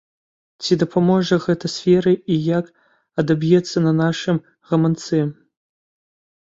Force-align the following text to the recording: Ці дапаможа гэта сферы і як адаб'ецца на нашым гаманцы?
Ці 0.61 0.77
дапаможа 0.83 1.35
гэта 1.45 1.65
сферы 1.75 2.13
і 2.15 2.35
як 2.59 2.73
адаб'ецца 3.25 3.77
на 3.87 3.91
нашым 4.01 4.37
гаманцы? 4.73 5.19